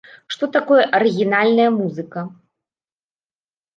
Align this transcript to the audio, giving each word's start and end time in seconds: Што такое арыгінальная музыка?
Што 0.35 0.45
такое 0.55 0.83
арыгінальная 1.01 1.69
музыка? 1.79 2.27